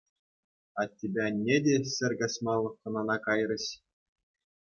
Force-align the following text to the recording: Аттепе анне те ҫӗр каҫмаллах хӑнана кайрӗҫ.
Аттепе 0.83 1.19
анне 1.25 1.55
те 1.67 1.75
ҫӗр 1.93 2.13
каҫмаллах 2.23 2.75
хӑнана 2.81 3.17
кайрӗҫ. 3.27 3.65